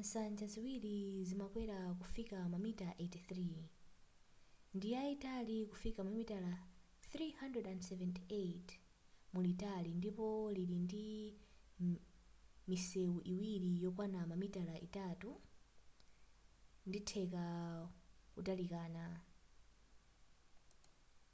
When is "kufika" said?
2.02-2.36, 5.70-6.00